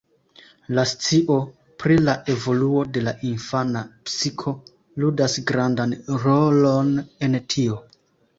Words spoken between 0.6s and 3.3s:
La scio pri la evoluo de la